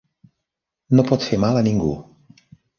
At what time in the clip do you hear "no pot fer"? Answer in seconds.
0.97-1.41